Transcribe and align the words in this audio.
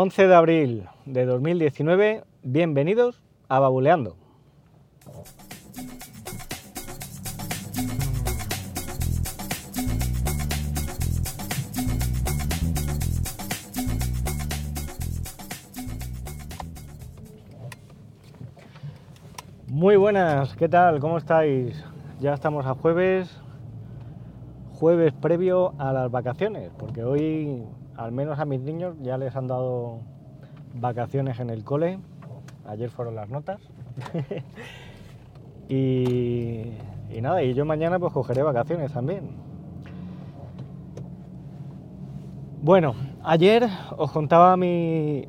11 0.00 0.28
de 0.28 0.34
abril 0.36 0.84
de 1.06 1.26
2019, 1.26 2.22
bienvenidos 2.44 3.20
a 3.48 3.58
Babuleando. 3.58 4.14
Muy 19.66 19.96
buenas, 19.96 20.54
¿qué 20.54 20.68
tal? 20.68 21.00
¿Cómo 21.00 21.18
estáis? 21.18 21.84
Ya 22.20 22.34
estamos 22.34 22.66
a 22.66 22.74
jueves, 22.74 23.36
jueves 24.74 25.12
previo 25.14 25.74
a 25.76 25.92
las 25.92 26.08
vacaciones, 26.08 26.70
porque 26.78 27.02
hoy 27.02 27.64
al 27.98 28.12
menos 28.12 28.38
a 28.38 28.44
mis 28.44 28.60
niños 28.60 28.94
ya 29.02 29.18
les 29.18 29.34
han 29.34 29.48
dado 29.48 29.98
vacaciones 30.74 31.40
en 31.40 31.50
el 31.50 31.64
cole. 31.64 31.98
Ayer 32.64 32.90
fueron 32.90 33.16
las 33.16 33.28
notas. 33.28 33.60
y, 35.68 36.66
nada, 37.20 37.42
y 37.42 37.54
yo 37.54 37.64
mañana 37.64 37.98
pues 37.98 38.12
cogeré 38.12 38.44
vacaciones 38.44 38.92
también. 38.92 39.30
Bueno, 42.62 42.94
ayer 43.24 43.68
os 43.96 44.12
contaba 44.12 44.56
mi, 44.56 45.26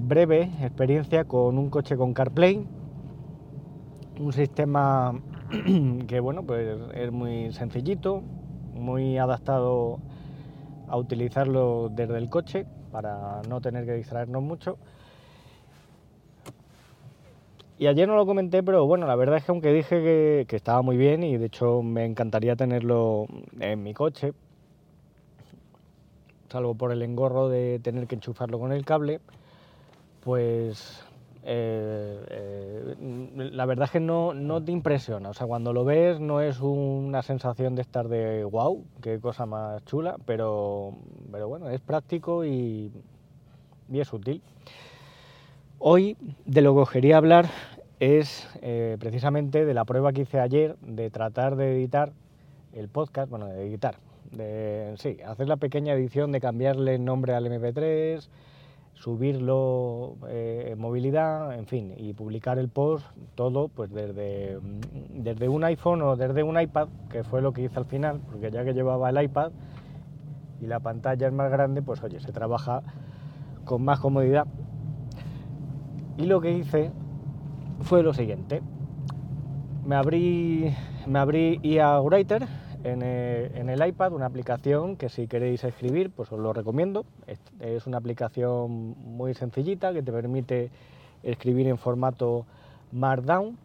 breve 0.00 0.50
experiencia 0.60 1.24
con 1.24 1.58
un 1.58 1.70
coche 1.70 1.96
con 1.96 2.12
CarPlay, 2.12 2.66
un 4.18 4.32
sistema 4.32 5.14
que 6.08 6.18
bueno, 6.18 6.42
pues 6.42 6.76
es 6.94 7.12
muy 7.12 7.52
sencillito, 7.52 8.22
muy 8.74 9.16
adaptado 9.16 10.00
utilizarlo 10.96 11.90
desde 11.90 12.16
el 12.18 12.28
coche 12.30 12.66
para 12.90 13.42
no 13.48 13.60
tener 13.60 13.84
que 13.84 13.92
distraernos 13.92 14.42
mucho. 14.42 14.78
Y 17.78 17.86
ayer 17.86 18.08
no 18.08 18.16
lo 18.16 18.26
comenté, 18.26 18.62
pero 18.64 18.86
bueno, 18.86 19.06
la 19.06 19.14
verdad 19.14 19.36
es 19.36 19.44
que 19.44 19.52
aunque 19.52 19.72
dije 19.72 20.46
que, 20.48 20.56
estaba 20.56 20.82
muy 20.82 20.96
bien 20.96 21.22
y 21.22 21.36
de 21.36 21.46
hecho 21.46 21.80
me 21.82 22.04
encantaría 22.04 22.56
tenerlo 22.56 23.26
en 23.60 23.82
mi 23.84 23.94
coche, 23.94 24.32
salvo 26.48 26.74
por 26.74 26.90
el 26.90 27.02
engorro 27.02 27.48
de 27.48 27.78
tener 27.78 28.08
que 28.08 28.16
enchufarlo 28.16 28.58
con 28.58 28.72
el 28.72 28.84
cable, 28.84 29.20
pues 30.24 31.07
eh, 31.50 32.26
eh, 32.28 33.50
la 33.52 33.64
verdad 33.64 33.86
es 33.86 33.90
que 33.90 34.00
no, 34.00 34.34
no, 34.34 34.62
te 34.62 34.70
impresiona. 34.70 35.30
O 35.30 35.34
sea, 35.34 35.46
cuando 35.46 35.72
lo 35.72 35.82
ves 35.82 36.20
no 36.20 36.42
es 36.42 36.60
una 36.60 37.22
sensación 37.22 37.74
de 37.74 37.80
estar 37.80 38.08
de 38.08 38.44
wow, 38.44 38.84
qué 39.00 39.18
cosa 39.18 39.46
más 39.46 39.82
chula, 39.86 40.16
pero, 40.26 40.98
pero 41.32 41.48
bueno, 41.48 41.70
es 41.70 41.80
práctico 41.80 42.44
y, 42.44 42.92
y 43.90 44.00
es 44.00 44.12
útil. 44.12 44.42
Hoy 45.78 46.18
de 46.44 46.60
lo 46.60 46.74
que 46.74 46.80
os 46.80 46.90
quería 46.90 47.16
hablar 47.16 47.46
es 47.98 48.46
eh, 48.60 48.98
precisamente 49.00 49.64
de 49.64 49.72
la 49.72 49.86
prueba 49.86 50.12
que 50.12 50.22
hice 50.22 50.40
ayer 50.40 50.76
de 50.82 51.08
tratar 51.08 51.56
de 51.56 51.72
editar 51.72 52.12
el 52.74 52.88
podcast, 52.88 53.30
bueno, 53.30 53.46
de 53.46 53.66
editar, 53.66 53.96
de 54.32 54.92
sí, 54.98 55.16
hacer 55.24 55.48
la 55.48 55.56
pequeña 55.56 55.94
edición 55.94 56.30
de 56.30 56.42
cambiarle 56.42 56.96
el 56.96 57.04
nombre 57.06 57.32
al 57.32 57.46
MP3, 57.46 58.28
subirlo 58.98 60.16
eh, 60.28 60.70
en 60.72 60.78
movilidad, 60.78 61.54
en 61.56 61.66
fin, 61.66 61.94
y 61.96 62.14
publicar 62.14 62.58
el 62.58 62.68
post 62.68 63.06
todo 63.36 63.68
pues 63.68 63.92
desde, 63.92 64.58
desde 65.10 65.48
un 65.48 65.62
iPhone 65.64 66.02
o 66.02 66.16
desde 66.16 66.42
un 66.42 66.60
iPad, 66.60 66.88
que 67.08 67.22
fue 67.22 67.40
lo 67.40 67.52
que 67.52 67.62
hice 67.62 67.78
al 67.78 67.84
final, 67.84 68.20
porque 68.28 68.50
ya 68.50 68.64
que 68.64 68.74
llevaba 68.74 69.10
el 69.10 69.22
iPad 69.22 69.52
y 70.60 70.66
la 70.66 70.80
pantalla 70.80 71.28
es 71.28 71.32
más 71.32 71.50
grande, 71.50 71.80
pues 71.80 72.02
oye, 72.02 72.18
se 72.18 72.32
trabaja 72.32 72.82
con 73.64 73.84
más 73.84 74.00
comodidad. 74.00 74.46
Y 76.16 76.26
lo 76.26 76.40
que 76.40 76.50
hice 76.50 76.90
fue 77.82 78.02
lo 78.02 78.12
siguiente. 78.12 78.62
Me 79.86 79.94
abrí, 79.94 80.74
me 81.06 81.20
abrí 81.20 81.60
IA 81.62 82.00
Writer 82.00 82.42
eh, 82.42 82.67
en 82.92 83.68
el, 83.68 83.86
iPad 83.86 84.12
una 84.12 84.26
aplicación 84.26 84.96
que 84.96 85.08
si 85.08 85.26
queréis 85.26 85.64
escribir, 85.64 86.10
pues 86.10 86.30
os 86.32 86.38
lo 86.38 86.52
recomiendo. 86.52 87.04
Es, 87.60 87.86
una 87.86 87.98
aplicación 87.98 88.94
muy 88.98 89.34
sencillita 89.34 89.92
que 89.92 90.02
te 90.02 90.12
permite 90.12 90.70
escribir 91.22 91.66
en 91.68 91.78
formato 91.78 92.46
Markdown 92.92 93.58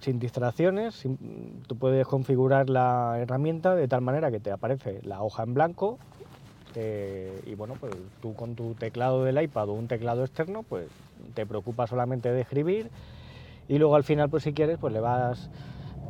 sin 0.00 0.18
distracciones. 0.18 1.04
tú 1.66 1.76
puedes 1.76 2.06
configurar 2.06 2.70
la 2.70 3.18
herramienta 3.18 3.74
de 3.74 3.86
tal 3.86 4.00
manera 4.00 4.30
que 4.30 4.40
te 4.40 4.50
aparece 4.50 5.00
la 5.02 5.22
hoja 5.22 5.42
en 5.42 5.52
blanco 5.52 5.98
eh, 6.74 7.42
y 7.46 7.54
bueno, 7.54 7.74
pues 7.78 7.92
tú 8.22 8.34
con 8.34 8.54
tu 8.54 8.74
teclado 8.74 9.24
del 9.24 9.40
iPad 9.42 9.68
o 9.68 9.72
un 9.72 9.88
teclado 9.88 10.24
externo, 10.24 10.62
pues 10.62 10.88
te 11.34 11.44
preocupas 11.44 11.90
solamente 11.90 12.32
de 12.32 12.40
escribir 12.40 12.90
y 13.68 13.78
luego 13.78 13.94
al 13.94 14.04
final, 14.04 14.28
pues 14.28 14.44
si 14.44 14.52
quieres, 14.52 14.78
pues 14.78 14.92
le 14.92 15.00
vas 15.00 15.50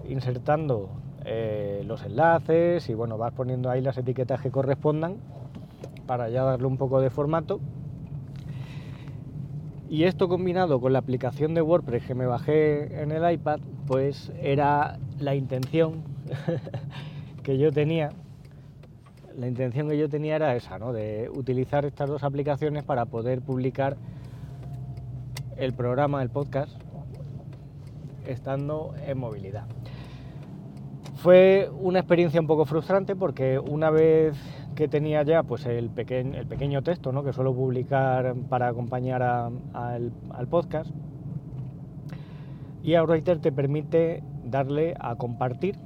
insertando 0.09 0.91
eh, 1.33 1.85
los 1.87 2.03
enlaces 2.03 2.89
y 2.91 2.95
bueno, 2.95 3.17
vas 3.17 3.33
poniendo 3.33 3.71
ahí 3.71 3.81
las 3.81 3.97
etiquetas 3.97 4.41
que 4.41 4.51
correspondan 4.51 5.19
para 6.05 6.29
ya 6.29 6.43
darle 6.43 6.67
un 6.67 6.77
poco 6.77 7.01
de 7.01 7.09
formato. 7.09 7.61
Y 9.89 10.05
esto 10.05 10.29
combinado 10.29 10.81
con 10.81 10.93
la 10.93 10.99
aplicación 10.99 11.55
de 11.55 11.63
WordPress 11.63 12.05
que 12.05 12.17
me 12.17 12.27
bajé 12.27 13.01
en 13.01 13.13
el 13.13 13.33
iPad, 13.33 13.61
pues 13.87 14.33
era 14.43 14.99
la 15.21 15.37
intención 15.37 16.03
que 17.45 17.59
yo 17.59 17.71
tenía. 17.71 18.11
La 19.39 19.47
intención 19.47 19.89
que 19.89 19.97
yo 19.97 20.09
tenía 20.09 20.35
era 20.35 20.57
esa, 20.57 20.81
¿no? 20.81 20.93
De 20.93 21.31
utilizar 21.33 21.85
estas 21.85 22.09
dos 22.09 22.25
aplicaciones 22.25 22.83
para 22.83 23.07
poder 23.07 23.41
publicar 23.41 23.97
el 25.57 25.75
programa, 25.75 26.23
el 26.23 26.31
podcast, 26.31 26.73
estando 28.27 28.95
en 29.07 29.17
movilidad. 29.17 29.67
Fue 31.23 31.71
una 31.79 31.99
experiencia 31.99 32.41
un 32.41 32.47
poco 32.47 32.65
frustrante 32.65 33.15
porque 33.15 33.59
una 33.59 33.91
vez 33.91 34.35
que 34.75 34.89
tenía 34.89 35.23
ya 35.23 35.43
pues 35.43 35.67
el, 35.67 35.91
el 35.95 36.47
pequeño 36.47 36.83
texto 36.83 37.13
¿no? 37.13 37.23
que 37.23 37.35
suelo 37.35 37.55
publicar 37.55 38.35
para 38.49 38.69
acompañar 38.69 39.23
al, 39.23 40.13
podcast, 40.49 40.91
y 42.83 42.97
Writer 42.97 43.39
te 43.39 43.53
permite 43.53 44.23
darle 44.45 44.95
a 44.99 45.17
compartir 45.17 45.77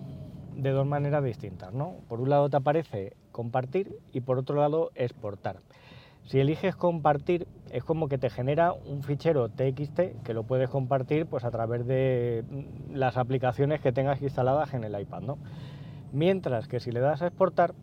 de 0.55 0.71
dos 0.71 0.87
maneras 0.87 1.25
distintas. 1.25 1.75
¿no? 1.75 1.97
Por 2.07 2.21
un 2.21 2.31
lado 2.31 2.49
te 2.49 2.57
aparece 2.57 3.17
compartir 3.33 3.99
y 4.13 4.21
por 4.21 4.39
otro 4.39 4.55
lado 4.55 4.93
exportar. 4.95 5.57
Si 6.25 6.41
eliges 6.41 6.75
compartir, 6.75 7.47
es 7.71 7.85
como 7.85 8.09
que 8.09 8.17
te 8.17 8.31
genera 8.31 8.73
un 8.73 9.03
fichero 9.03 9.51
TXT 9.51 10.23
que 10.25 10.33
lo 10.33 10.45
puedes 10.45 10.71
compartir 10.71 11.27
pues, 11.27 11.45
a 11.45 11.51
través 11.51 11.87
de 11.87 12.45
mm, 12.49 12.95
las 12.95 13.19
aplicaciones 13.19 13.83
que 13.83 13.93
tengas 13.93 14.23
instaladas 14.23 14.73
en 14.73 14.85
el 14.85 14.99
iPad. 14.99 15.21
¿no? 15.21 15.39
Mientras 16.13 16.67
que 16.67 16.81
si 16.81 16.93
le 16.93 17.01
das 17.01 17.21
a 17.21 17.27
exportar, 17.27 17.75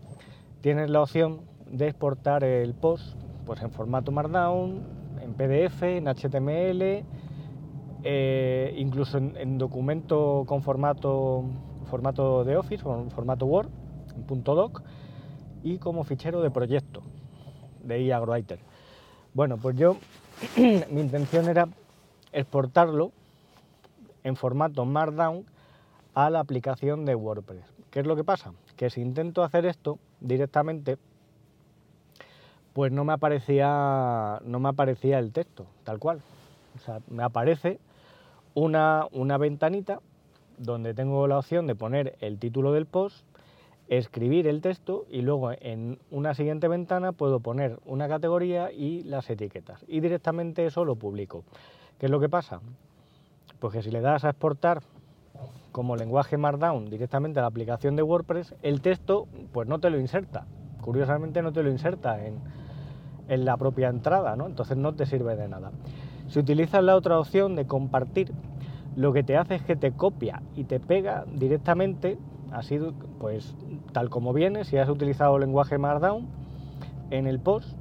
tienes 0.61 0.89
la 0.89 1.01
opción 1.01 1.41
de 1.69 1.87
exportar 1.87 2.43
el 2.43 2.73
post 2.73 3.15
pues, 3.45 3.61
en 3.61 3.69
formato 3.69 4.11
Markdown, 4.11 4.81
en 5.21 5.33
PDF, 5.33 5.83
en 5.83 6.07
HTML, 6.07 7.05
eh, 8.03 8.73
incluso 8.75 9.19
en, 9.19 9.57
documento 9.59 10.45
con 10.47 10.63
formato, 10.63 11.43
formato 11.85 12.43
de 12.43 12.57
Office, 12.57 12.83
con 12.83 13.11
formato 13.11 13.45
Word, 13.45 13.69
en 14.15 14.43
.doc, 14.43 14.81
y 15.61 15.77
como 15.77 16.03
fichero 16.03 16.41
de 16.41 16.49
proyecto 16.49 17.03
de 17.83 18.05
eAgroWriter. 18.05 18.59
Bueno, 19.33 19.57
pues 19.57 19.75
yo, 19.75 19.97
mi 20.57 21.01
intención 21.01 21.47
era 21.49 21.67
exportarlo 22.31 23.11
en 24.23 24.35
formato 24.35 24.85
Markdown 24.85 25.45
a 26.13 26.29
la 26.29 26.39
aplicación 26.39 27.05
de 27.05 27.15
WordPress. 27.15 27.63
¿Qué 27.89 28.01
es 28.01 28.05
lo 28.05 28.15
que 28.15 28.23
pasa? 28.23 28.53
Que 28.75 28.89
si 28.89 29.01
intento 29.01 29.43
hacer 29.43 29.65
esto 29.65 29.99
directamente, 30.19 30.97
pues 32.73 32.91
no 32.91 33.03
me 33.03 33.13
aparecía, 33.13 34.39
no 34.43 34.59
me 34.59 34.69
aparecía 34.69 35.19
el 35.19 35.31
texto, 35.31 35.65
tal 35.83 35.99
cual. 35.99 36.21
O 36.75 36.79
sea, 36.79 36.99
me 37.09 37.23
aparece 37.23 37.79
una, 38.53 39.07
una 39.11 39.37
ventanita 39.37 39.99
donde 40.57 40.93
tengo 40.93 41.27
la 41.27 41.39
opción 41.39 41.67
de 41.67 41.75
poner 41.75 42.17
el 42.21 42.37
título 42.37 42.71
del 42.71 42.85
post 42.85 43.25
escribir 43.91 44.47
el 44.47 44.61
texto 44.61 45.05
y 45.09 45.21
luego 45.21 45.51
en 45.51 45.99
una 46.11 46.33
siguiente 46.33 46.69
ventana 46.69 47.11
puedo 47.11 47.41
poner 47.41 47.77
una 47.85 48.07
categoría 48.07 48.71
y 48.71 49.03
las 49.03 49.29
etiquetas. 49.29 49.83
Y 49.85 49.99
directamente 49.99 50.65
eso 50.65 50.85
lo 50.85 50.95
publico. 50.95 51.43
¿Qué 51.99 52.05
es 52.05 52.11
lo 52.11 52.21
que 52.21 52.29
pasa? 52.29 52.61
Pues 53.59 53.73
que 53.73 53.81
si 53.81 53.91
le 53.91 53.99
das 53.99 54.23
a 54.23 54.29
exportar 54.29 54.81
como 55.73 55.97
lenguaje 55.97 56.37
Markdown 56.37 56.89
directamente 56.89 57.39
a 57.39 57.41
la 57.41 57.49
aplicación 57.49 57.97
de 57.97 58.03
WordPress, 58.03 58.55
el 58.61 58.79
texto 58.79 59.27
pues 59.51 59.67
no 59.67 59.79
te 59.79 59.89
lo 59.89 59.99
inserta. 59.99 60.45
Curiosamente 60.79 61.41
no 61.41 61.51
te 61.51 61.61
lo 61.61 61.69
inserta 61.69 62.25
en, 62.25 62.35
en 63.27 63.43
la 63.43 63.57
propia 63.57 63.89
entrada, 63.89 64.37
¿no? 64.37 64.45
Entonces 64.45 64.77
no 64.77 64.93
te 64.93 65.05
sirve 65.05 65.35
de 65.35 65.49
nada. 65.49 65.71
Si 66.29 66.39
utilizas 66.39 66.81
la 66.81 66.95
otra 66.95 67.19
opción 67.19 67.57
de 67.57 67.67
compartir, 67.67 68.31
lo 68.95 69.11
que 69.11 69.23
te 69.23 69.35
hace 69.35 69.55
es 69.55 69.63
que 69.63 69.75
te 69.75 69.91
copia 69.91 70.41
y 70.55 70.63
te 70.63 70.79
pega 70.79 71.25
directamente 71.27 72.17
así 72.51 72.79
pues 73.19 73.55
tal 73.91 74.09
como 74.09 74.33
viene, 74.33 74.63
si 74.63 74.77
has 74.77 74.89
utilizado 74.89 75.39
lenguaje 75.39 75.77
Markdown, 75.77 76.27
en 77.09 77.27
el 77.27 77.39
post 77.39 77.73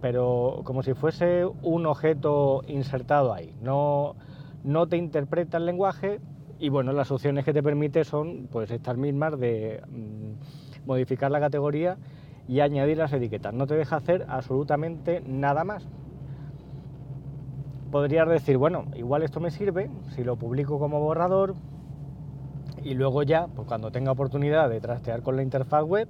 pero 0.00 0.60
como 0.64 0.82
si 0.82 0.94
fuese 0.94 1.44
un 1.62 1.86
objeto 1.86 2.62
insertado 2.68 3.32
ahí. 3.32 3.54
No, 3.60 4.14
no 4.62 4.86
te 4.86 4.96
interpreta 4.96 5.56
el 5.56 5.66
lenguaje 5.66 6.20
y 6.58 6.68
bueno, 6.68 6.92
las 6.92 7.10
opciones 7.10 7.44
que 7.44 7.52
te 7.52 7.62
permite 7.62 8.04
son 8.04 8.48
pues 8.50 8.70
estas 8.70 8.96
mismas 8.96 9.38
de 9.38 9.82
mm, 9.88 10.86
modificar 10.86 11.30
la 11.30 11.40
categoría 11.40 11.96
y 12.48 12.60
añadir 12.60 12.98
las 12.98 13.12
etiquetas. 13.12 13.52
No 13.52 13.66
te 13.66 13.74
deja 13.74 13.96
hacer 13.96 14.26
absolutamente 14.28 15.22
nada 15.26 15.64
más. 15.64 15.86
Podrías 17.90 18.28
decir, 18.28 18.58
bueno, 18.58 18.84
igual 18.94 19.22
esto 19.22 19.40
me 19.40 19.50
sirve 19.50 19.90
si 20.14 20.22
lo 20.22 20.36
publico 20.36 20.78
como 20.78 21.00
borrador 21.00 21.54
y 22.86 22.94
luego 22.94 23.24
ya, 23.24 23.48
pues 23.48 23.66
cuando 23.66 23.90
tenga 23.90 24.12
oportunidad 24.12 24.70
de 24.70 24.80
trastear 24.80 25.22
con 25.22 25.34
la 25.34 25.42
interfaz 25.42 25.82
web, 25.82 26.08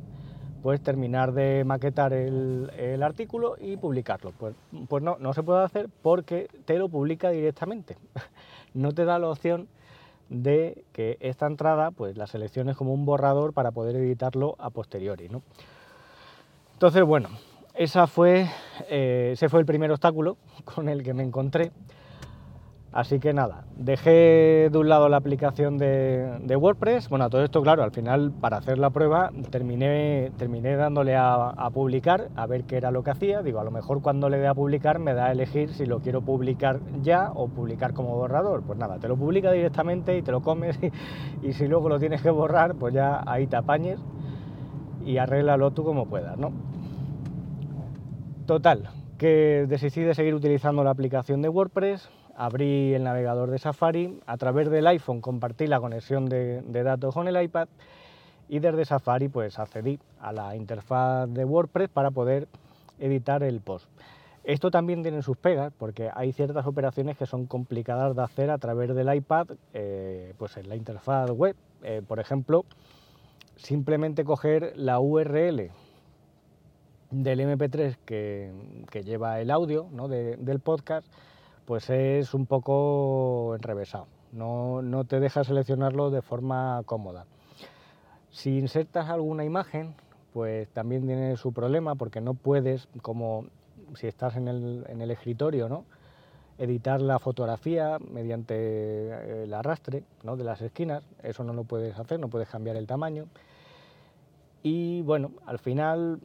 pues 0.62 0.82
terminar 0.82 1.32
de 1.32 1.64
maquetar 1.64 2.12
el, 2.12 3.02
artículo 3.02 3.56
y 3.58 3.78
publicarlo. 3.78 4.32
Pues, 4.38 4.54
pues 4.86 5.02
no, 5.02 5.16
no 5.18 5.32
se 5.32 5.42
puede 5.42 5.64
hacer 5.64 5.88
porque 6.02 6.48
te 6.66 6.76
lo 6.76 6.90
publica 6.90 7.30
directamente. 7.30 7.96
no 8.74 8.92
te 8.92 9.06
da 9.06 9.18
la 9.18 9.28
opción 9.28 9.68
de 10.28 10.84
que 10.92 11.16
esta 11.20 11.46
entrada 11.46 11.92
pues 11.92 12.16
la 12.18 12.26
selecciones 12.26 12.76
como 12.76 12.92
un 12.92 13.06
borrador 13.06 13.54
para 13.54 13.70
poder 13.70 13.96
editarlo 13.96 14.54
a 14.58 14.68
posteriori. 14.68 15.30
¿no? 15.30 15.40
Entonces, 16.74 17.04
bueno, 17.04 17.30
esa 17.74 18.06
fue, 18.06 18.50
eh, 18.90 19.30
ese 19.32 19.48
fue 19.48 19.60
el 19.60 19.66
primer 19.66 19.90
obstáculo 19.90 20.36
con 20.74 20.90
el 20.90 21.02
que 21.02 21.14
me 21.14 21.22
encontré. 21.22 21.72
Así 22.96 23.20
que 23.20 23.34
nada, 23.34 23.64
dejé 23.76 24.70
de 24.72 24.78
un 24.78 24.88
lado 24.88 25.10
la 25.10 25.18
aplicación 25.18 25.76
de, 25.76 26.56
WordPress. 26.58 27.10
Bueno, 27.10 27.28
todo 27.28 27.44
esto, 27.44 27.60
claro, 27.60 27.82
al 27.82 27.90
final 27.90 28.32
para 28.32 28.56
hacer 28.56 28.78
la 28.78 28.88
prueba 28.88 29.30
terminé, 29.50 30.32
terminé 30.38 30.76
dándole 30.76 31.14
a, 31.14 31.52
publicar 31.74 32.28
a 32.36 32.46
ver 32.46 32.64
qué 32.64 32.78
era 32.78 32.90
lo 32.90 33.02
que 33.02 33.10
hacía. 33.10 33.42
Digo, 33.42 33.60
a 33.60 33.64
lo 33.64 33.70
mejor 33.70 34.00
cuando 34.00 34.30
le 34.30 34.38
dé 34.38 34.46
a 34.46 34.54
publicar 34.54 34.98
me 34.98 35.12
da 35.12 35.26
a 35.26 35.32
elegir 35.32 35.74
si 35.74 35.84
lo 35.84 36.00
quiero 36.00 36.22
publicar 36.22 36.80
ya 37.02 37.32
o 37.34 37.48
publicar 37.48 37.92
como 37.92 38.16
borrador. 38.16 38.62
Pues 38.62 38.78
nada, 38.78 38.98
te 38.98 39.08
lo 39.08 39.16
publica 39.18 39.52
directamente 39.52 40.16
y 40.16 40.22
te 40.22 40.32
lo 40.32 40.40
comes 40.40 40.78
y, 41.42 41.52
si 41.52 41.68
luego 41.68 41.90
lo 41.90 41.98
tienes 41.98 42.22
que 42.22 42.30
borrar, 42.30 42.76
pues 42.76 42.94
ya 42.94 43.22
ahí 43.26 43.46
te 43.46 43.56
apañes 43.56 44.00
y 45.04 45.18
arréglalo 45.18 45.70
tú 45.72 45.84
como 45.84 46.06
puedas, 46.06 46.38
¿no? 46.38 46.50
Total, 48.46 48.88
que 49.18 49.66
decidí 49.68 50.06
de 50.06 50.14
seguir 50.14 50.34
utilizando 50.34 50.82
la 50.82 50.92
aplicación 50.92 51.42
de 51.42 51.50
WordPress 51.50 52.08
abrí 52.36 52.94
el 52.94 53.04
navegador 53.04 53.50
de 53.50 53.58
Safari, 53.58 54.20
a 54.26 54.36
través 54.36 54.70
del 54.70 54.86
iPhone 54.86 55.20
compartí 55.20 55.66
la 55.66 55.80
conexión 55.80 56.26
de, 56.26 56.62
datos 56.62 57.14
con 57.14 57.26
el 57.28 57.42
iPad 57.42 57.68
y 58.48 58.60
desde 58.60 58.84
Safari 58.84 59.28
pues 59.28 59.58
accedí 59.58 59.98
a 60.20 60.32
la 60.32 60.54
interfaz 60.54 61.28
de 61.28 61.44
WordPress 61.44 61.88
para 61.88 62.10
poder 62.10 62.46
editar 62.98 63.42
el 63.42 63.60
post. 63.60 63.88
Esto 64.44 64.70
también 64.70 65.02
tiene 65.02 65.22
sus 65.22 65.36
pegas 65.36 65.72
porque 65.76 66.10
hay 66.14 66.32
ciertas 66.32 66.66
operaciones 66.66 67.16
que 67.16 67.26
son 67.26 67.46
complicadas 67.46 68.14
de 68.14 68.22
hacer 68.22 68.50
a 68.50 68.58
través 68.58 68.94
del 68.94 69.12
iPad 69.12 69.48
eh, 69.74 70.34
pues 70.38 70.56
en 70.56 70.68
la 70.68 70.76
interfaz 70.76 71.30
web. 71.30 71.56
Eh, 71.82 72.02
por 72.06 72.20
ejemplo, 72.20 72.64
simplemente 73.56 74.24
coger 74.24 74.72
la 74.76 75.00
URL 75.00 75.70
del 77.10 77.40
MP3 77.40 77.96
que, 78.04 79.02
lleva 79.02 79.40
el 79.40 79.50
audio 79.50 79.88
del 80.38 80.60
podcast 80.60 81.06
pues 81.66 81.90
es 81.90 82.32
un 82.32 82.46
poco 82.46 83.54
enrevesado, 83.56 84.06
no, 84.32 84.82
no 84.82 85.04
te 85.04 85.20
deja 85.20 85.44
seleccionarlo 85.44 86.10
de 86.10 86.22
forma 86.22 86.82
cómoda. 86.86 87.26
Si 88.30 88.58
insertas 88.58 89.08
alguna 89.08 89.44
imagen, 89.44 89.94
pues 90.32 90.68
también 90.68 91.06
tiene 91.06 91.36
su 91.38 91.52
problema 91.52 91.94
porque 91.94 92.20
no 92.20 92.34
puedes, 92.34 92.88
como 93.00 93.46
si 93.94 94.06
estás 94.06 94.36
en 94.36 94.48
el, 94.48 95.10
escritorio, 95.10 95.68
¿no? 95.68 95.84
editar 96.58 97.00
la 97.00 97.18
fotografía 97.18 97.98
mediante 97.98 99.44
el 99.44 99.54
arrastre 99.54 100.04
¿no? 100.22 100.36
de 100.36 100.44
las 100.44 100.60
esquinas, 100.60 101.02
eso 101.22 101.42
no 101.42 101.52
lo 101.52 101.64
puedes 101.64 101.98
hacer, 101.98 102.20
no 102.20 102.28
puedes 102.28 102.48
cambiar 102.48 102.76
el 102.76 102.86
tamaño. 102.86 103.24
Y 104.62 105.00
bueno, 105.02 105.30
al 105.46 105.58
final, 105.58 106.20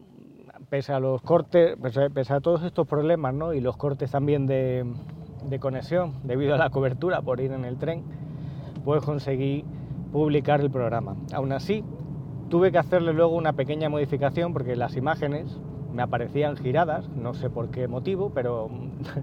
pese 0.69 0.91
a 0.91 0.99
los 0.99 1.21
cortes, 1.21 1.77
pese 2.13 2.33
a, 2.33 2.41
todos 2.41 2.63
estos 2.63 2.87
problemas 2.87 3.33
¿no? 3.33 3.53
y 3.53 3.61
los 3.61 3.77
cortes 3.77 4.11
también 4.11 4.45
de, 4.47 4.85
de 5.43 5.59
conexión 5.59 6.13
debido 6.23 6.55
a 6.55 6.57
la 6.57 6.69
cobertura 6.69 7.21
por 7.21 7.39
ir 7.39 7.51
en 7.51 7.65
el 7.65 7.77
tren, 7.77 8.03
pues 8.83 9.03
conseguí 9.03 9.65
publicar 10.11 10.61
el 10.61 10.69
programa. 10.71 11.15
Aún 11.33 11.51
así, 11.51 11.83
tuve 12.49 12.71
que 12.71 12.77
hacerle 12.77 13.13
luego 13.13 13.35
una 13.35 13.53
pequeña 13.53 13.89
modificación 13.89 14.53
porque 14.53 14.75
las 14.75 14.95
imágenes 14.95 15.57
me 15.93 16.01
aparecían 16.01 16.55
giradas, 16.57 17.09
no 17.09 17.33
sé 17.33 17.49
por 17.49 17.69
qué 17.69 17.87
motivo, 17.87 18.31
pero 18.33 18.69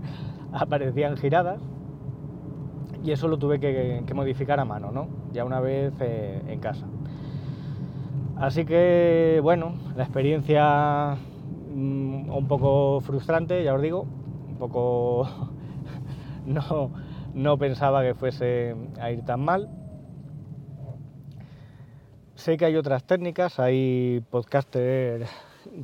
aparecían 0.52 1.16
giradas 1.16 1.60
y 3.04 3.12
eso 3.12 3.28
lo 3.28 3.38
tuve 3.38 3.60
que, 3.60 4.02
modificar 4.14 4.58
a 4.60 4.64
mano, 4.64 4.90
¿no? 4.92 5.08
Ya 5.32 5.44
una 5.44 5.60
vez 5.60 5.92
eh, 6.00 6.42
en 6.48 6.60
casa. 6.60 6.86
Así 8.36 8.64
que, 8.64 9.40
bueno, 9.42 9.74
la 9.96 10.04
experiencia 10.04 11.16
mm, 11.74 12.30
un 12.30 12.46
poco 12.48 13.00
frustrante, 13.00 13.62
ya 13.64 13.74
os 13.74 13.82
digo, 13.82 14.06
un 14.48 14.56
poco 14.58 15.47
no, 16.48 16.92
no 17.34 17.58
pensaba 17.58 18.02
que 18.02 18.14
fuese 18.14 18.74
a 19.00 19.10
ir 19.10 19.24
tan 19.24 19.40
mal. 19.40 19.68
Sé 22.34 22.56
que 22.56 22.64
hay 22.64 22.76
otras 22.76 23.04
técnicas, 23.04 23.58
hay 23.58 24.22
podcasters 24.30 25.28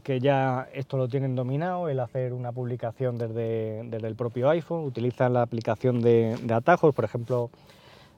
que 0.03 0.21
ya 0.21 0.69
esto 0.73 0.97
lo 0.97 1.09
tienen 1.09 1.35
dominado, 1.35 1.89
el 1.89 2.01
hacer 2.01 2.33
una 2.33 2.53
publicación 2.53 3.19
desde, 3.19 3.81
el 3.81 4.15
propio 4.15 4.49
iPhone, 4.51 4.85
utilizan 4.85 5.33
la 5.33 5.43
aplicación 5.43 6.01
de, 6.01 6.39
atajos, 6.53 6.95
por 6.95 7.05
ejemplo, 7.05 7.51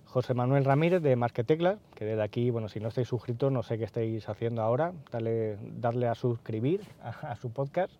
José 0.07 0.35
Manuel 0.35 0.65
Ramírez 0.65 1.03
de 1.03 1.17
Más 1.17 1.33
que 1.33 1.45
Teclas, 1.45 1.79
que 1.95 2.05
desde 2.05 2.23
aquí, 2.23 2.51
bueno, 2.51 2.69
si 2.69 2.79
no 2.79 2.89
estáis 2.89 3.09
suscritos, 3.09 3.51
no 3.51 3.63
sé 3.63 3.79
qué 3.79 3.85
estáis 3.85 4.29
haciendo 4.29 4.63
ahora, 4.63 4.93
darle, 5.11 5.59
darle 5.79 6.07
a 6.07 6.15
suscribir 6.15 6.83
a, 7.03 7.33
a 7.33 7.37
su 7.37 7.51
podcast, 7.51 7.93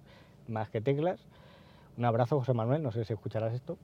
Más 0.49 0.69
que 0.71 0.81
Teclas. 0.81 1.21
Un 1.97 2.05
abrazo, 2.05 2.39
José 2.39 2.53
Manuel, 2.53 2.83
no 2.83 2.93
sé 2.93 3.05
si 3.05 3.13
escucharás 3.15 3.55
esto. 3.55 3.79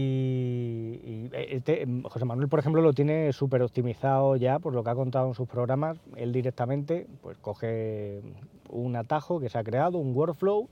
Y, 0.00 1.28
este, 1.32 1.84
José 2.04 2.24
Manuel, 2.24 2.48
por 2.48 2.60
ejemplo, 2.60 2.80
lo 2.80 2.92
tiene 2.92 3.32
súper 3.32 3.62
optimizado 3.62 4.36
ya 4.36 4.60
por 4.60 4.72
lo 4.72 4.84
que 4.84 4.90
ha 4.90 4.94
contado 4.94 5.26
en 5.26 5.34
sus 5.34 5.48
programas. 5.48 5.98
Él 6.14 6.32
directamente 6.32 7.08
pues, 7.20 7.36
coge 7.38 8.22
un 8.68 8.94
atajo 8.94 9.40
que 9.40 9.48
se 9.48 9.58
ha 9.58 9.64
creado, 9.64 9.98
un 9.98 10.14
workflow, 10.14 10.68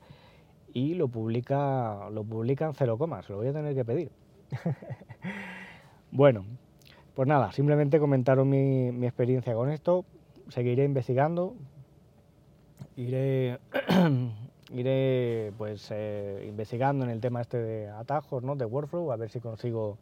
y 0.73 0.95
lo 0.95 1.09
publica, 1.09 2.09
lo 2.11 2.23
en 2.23 2.75
cero 2.75 2.99
comas. 2.99 3.29
Lo 3.29 3.39
voy 3.39 3.49
a 3.49 3.53
tener 3.53 3.75
que 3.75 3.85
pedir. 3.85 4.13
bueno, 6.13 6.45
pues 7.17 7.27
nada, 7.27 7.51
simplemente 7.51 7.99
comentaron 7.99 8.49
mi 8.49 9.07
experiencia 9.07 9.55
con 9.55 9.71
esto. 9.71 10.05
Seguiré 10.51 10.85
investigando. 10.85 11.57
Iré 12.95 13.59
iré 14.73 15.53
pues 15.59 15.89
eh, 15.91 16.45
investigando 16.49 17.05
en 17.05 17.11
el 17.11 17.21
tema 17.21 17.41
este 17.41 17.59
de 17.59 17.89
atajos, 17.89 18.43
¿no? 18.43 18.57
de 18.57 18.65
workflow, 18.65 19.13
a 19.13 19.17
ver 19.17 19.31
si 19.31 19.41
consigo 19.41 19.99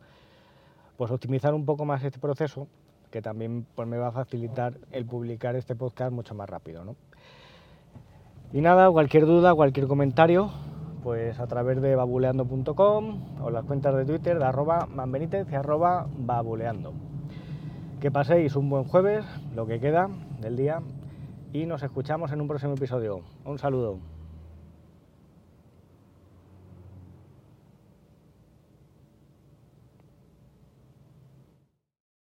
pues 0.97 1.11
optimizar 1.11 1.55
un 1.55 1.65
poco 1.65 1.85
más 1.85 2.03
este 2.05 2.19
proceso, 2.19 2.69
que 3.11 3.21
también 3.21 3.67
pues, 3.75 3.89
me 3.89 3.99
va 3.99 4.09
a 4.09 4.13
facilitar 4.13 4.75
el 4.93 5.05
publicar 5.05 5.57
este 5.57 5.75
podcast 5.75 6.13
mucho 6.13 6.35
más 6.35 6.49
rápido. 6.49 6.85
¿no? 6.85 6.97
Y 8.53 8.61
nada, 8.61 8.91
cualquier 8.91 9.27
duda, 9.27 9.55
cualquier 9.55 9.87
comentario, 9.87 10.51
pues 11.03 11.39
a 11.41 11.47
través 11.47 11.83
de 11.83 11.97
babuleando.com 11.97 13.43
o 13.43 13.51
las 13.51 13.65
cuentas 13.65 13.95
de 13.97 14.05
Twitter 14.05 14.39
de 14.39 14.45
babuleando. 16.19 16.93
Que 18.01 18.11
paséis 18.11 18.55
un 18.55 18.71
buen 18.71 18.85
jueves, 18.85 19.25
lo 19.55 19.67
que 19.67 19.81
queda 19.81 20.09
del 20.41 20.57
día, 20.57 20.81
y 21.53 21.67
nos 21.67 21.83
escuchamos 21.83 22.33
en 22.33 22.41
un 22.41 22.49
próximo 22.49 22.75
episodio. 22.75 23.21
Un 23.45 23.59
saludo. 23.59 24.14